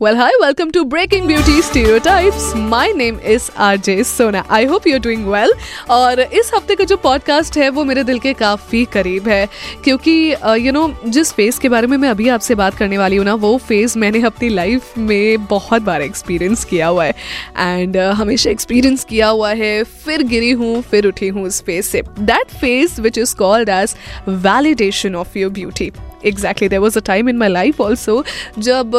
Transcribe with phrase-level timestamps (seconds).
[0.00, 2.54] Well, hi, welcome to Breaking Beauty Stereotypes.
[2.54, 4.46] My name is RJ Sona.
[4.48, 5.52] I hope you're doing well.
[5.90, 9.46] और इस हफ़्ते का जो podcast है वो मेरे दिल के काफ़ी करीब है
[9.84, 10.14] क्योंकि
[10.60, 13.34] यू नो जिस फ़ेज़ के बारे में मैं अभी आपसे बात करने वाली हूँ ना
[13.36, 17.14] वो फ़ेज़ मैंने अपनी लाइफ में बहुत बार एक्सपीरियंस किया हुआ है
[17.58, 22.02] एंड हमेशा एक्सपीरियंस किया हुआ है फिर गिरी हूँ फिर उठी हूँ उस फ़ेज़ से
[22.20, 23.94] that phase which is called as
[24.28, 25.92] validation of your beauty
[26.26, 28.22] exactly there was a time in my life also
[28.58, 28.96] जब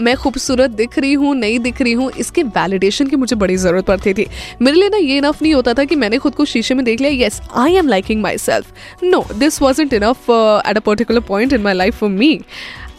[0.00, 3.84] मैं खूबसूरत दिख रही हूँ, नहीं दिख रही हूँ, इसके वैलिडेशन की मुझे बड़ी ज़रूरत
[3.86, 4.26] पड़ती थी।
[4.62, 7.00] मेरे लिए ना ये इनफ नहीं होता था कि मैंने खुद को शीशे में देख
[7.00, 10.30] लिया yes I am liking myself no this was enough
[10.68, 12.38] at a particular point in my life for me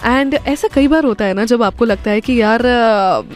[0.03, 2.61] and ऐसा कई बार होता है ना, जब आपको लगता है कि यार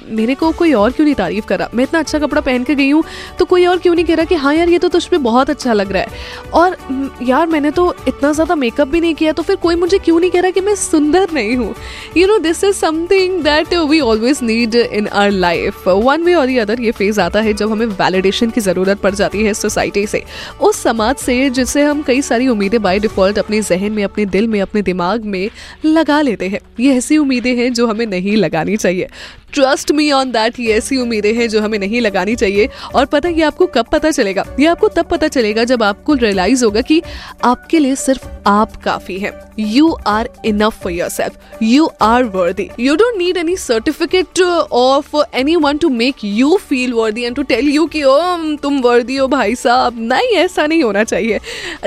[0.09, 2.89] मेरे को कोई और क्यों नहीं तारीफ़ करा मैं इतना अच्छा कपड़ा पहन के गई
[2.89, 3.03] हूँ
[3.39, 5.49] तो कोई और क्यों नहीं कह रहा कि हाँ यार, ये तो तुझ पर बहुत
[5.49, 6.77] अच्छा लग रहा है। और
[7.23, 10.31] यार, मैंने तो इतना ज़्यादा मेकअप भी नहीं किया तो फिर कोई मुझे क्यों नहीं
[10.31, 11.73] कह रहा कि मैं सुंदर नहीं हूँ?
[12.17, 16.57] You know this is something that we always need in our life one way और
[16.59, 20.23] अदर ये फ़ेज़ आता है जब हमें वैलिडेशन की ज़रूरत पड़ जाती है सोसाइटी से।
[20.61, 24.47] उस समाज से जिससे हम कई सारी उम्मीदें बाई डिफ़ॉल्ट अपने जहन में, अपने दिल
[24.47, 25.49] में, अपने दिमाग में
[25.85, 26.48] लगा लेते हैं।
[26.79, 29.07] ये ऐसी उम्मीदें हैं जो हमें नहीं लगानी चाहिए।
[29.53, 33.29] ट्रस्ट मी ऑन दैट ये ऐसी उम्मीदें हैं जो हमें नहीं लगानी चाहिए। और पता
[33.29, 34.45] ये आपको कब पता चलेगा?
[34.59, 37.01] ये आपको तब पता चलेगा जब आपको रियलाइज़ होगा कि
[37.43, 42.95] आपके लिए सिर्फ़ आप काफ़ी है। You are enough for yourself you are worthy you
[42.95, 45.15] don't need any certificate of
[45.55, 48.17] anyone to make you feel worthy and to tell you कि ओ
[48.63, 49.99] तुम वर्दी हो भाई साहब.
[50.01, 51.39] नहीं, ऐसा नहीं होना चाहिए।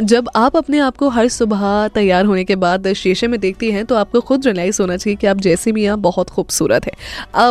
[0.02, 3.84] जब आप अपने आप को हर सुबह तैयार होने के बाद शीशे में देखती हैं
[3.86, 6.92] तो आपको खुद रियलाइज़ होना चाहिए कि आप जैसे भी हैं बहुत खूबसूरत है।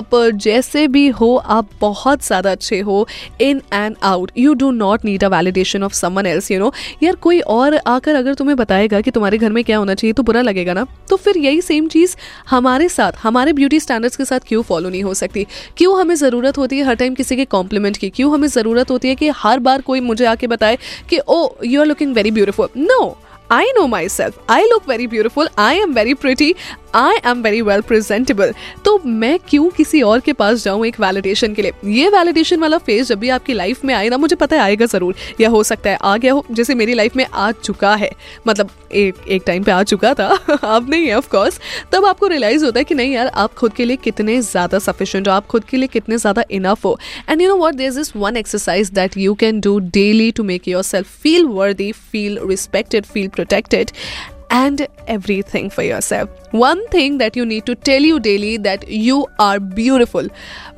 [0.02, 3.08] आप जैसे भी हो, आप बहुत ज़्यादा अच्छे हो
[3.42, 5.94] in and out you do not need a validation of
[6.26, 6.72] someone you know
[7.04, 10.24] यार, कोई और आकर अगर तुम्हें बताएगा कि तुम्हारे घर में क्या होना चाहिए तो
[10.24, 10.86] बुरा लगेगा ना?
[11.10, 12.16] तो फिर यही सेम चीज़
[12.50, 15.46] हमारे साथ, हमारे ब्यूटी स्टैंडर्ड्स के साथ क्यों फॉलो नहीं हो सकती?
[15.78, 18.10] क्यों हमें ज़रूरत होती है हर टाइम किसी के कॉम्प्लीमेंट की?
[18.10, 20.78] क्यों हमें ज़रूरत होती है कि हर बार कोई मुझे आके बताए
[21.10, 23.18] कि ओ you are looking very beautiful no
[23.54, 24.36] I know myself.
[24.48, 25.50] I look very beautiful.
[25.62, 26.54] I am very pretty.
[26.96, 28.54] I am very well presentable
[28.92, 31.74] तो मैं क्यों किसी और के पास जाऊँ एक वैलिडेशन के लिए?
[31.86, 34.86] ये वैलिडेशन वाला फ़ेज़ जब भी आपकी लाइफ में आए ना, मुझे पता है आएगा
[34.86, 38.10] ज़रूर। या हो सकता है आ गया हो, जैसे मेरी लाइफ में आ चुका है।
[38.48, 40.28] मतलब एक एक टाइम पे आ चुका था।
[40.64, 41.60] अब नहीं है ऑफकोर्स
[41.92, 45.28] तब आपको रियलाइज़ होता है कि नहीं यार, आप खुद के लिए कितने ज़्यादा सफिशेंट
[45.28, 46.98] हो, आप खुद के लिए कितने ज़्यादा इनफ हो।
[47.30, 50.68] And you know what there is one exercise that you can do daily to make
[50.84, 53.92] yourself feel worthy feel respected feel protected
[54.52, 56.30] and everything for yourself.
[56.54, 60.28] One thing that you need to tell you daily that you are beautiful.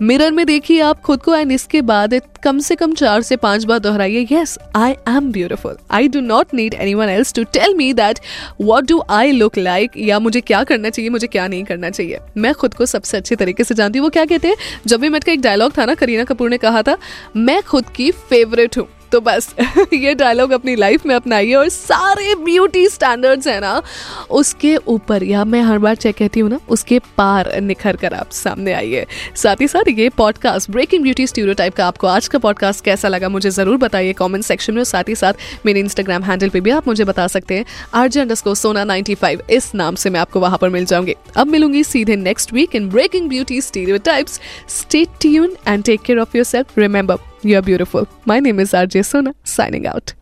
[0.02, 2.14] Mirror में देखिए आप खुद को and इसके बाद
[2.44, 6.54] कम से कम चार से पाँच बार दोहराइए yes I am beautiful I do not
[6.54, 8.20] need anyone else to tell me that
[8.62, 12.20] what do I look like या मुझे क्या करना चाहिए, मुझे क्या नहीं करना चाहिए.
[12.38, 14.56] मैं खुद को सबसे अच्छे तरीके से जानती हूँ। वो क्या कहते हैं?
[14.88, 16.98] जब भी मेट का एक डायलॉग था ना, करीना कपूर ने कहा था,
[17.36, 19.56] मैं खुद की फेवरेट हूँ। तो बस,
[19.94, 23.82] ये डायलॉग अपनी लाइफ में अपनाइए और सारे ब्यूटी स्टैंडर्ड्स है ना,
[24.30, 28.32] उसके ऊपर, या मैं हर बार चेक कहती हूँ ना, उसके पार निखर कर आप
[28.32, 32.40] सामने आइए। साथ ही साथ ये podcast breaking beauty studio type का आपको आज का
[32.40, 35.34] पॉडकास्ट कैसा लगा मुझे ज़रूर बताइए कॉमेंट सेक्शन में साथ ही साथ
[35.66, 39.18] मेरे इंस्टाग्राम हैंडल पर भी आप मुझे बता सकते हैं। आरजे अंडर सोना नाइनटी
[39.50, 42.90] इस नाम से मैं आपको वहाँ पर मिल जाऊँगी। अब मिलूँगी सीधे next week in
[42.90, 43.62] breaking beauty
[43.98, 48.08] stereotypes stay tune and take care of yourself remember You are beautiful.
[48.26, 50.14] My name is RJ Sona, signing out.